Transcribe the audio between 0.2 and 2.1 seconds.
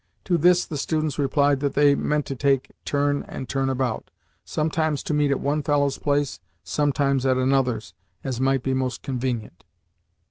To this the students replied that they